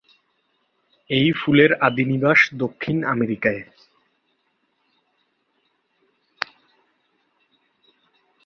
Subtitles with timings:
[1.09, 3.51] এই ফুলের আদি নিবাস দক্ষিণ আমেরিকা।